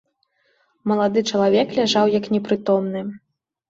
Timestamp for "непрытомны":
2.37-3.09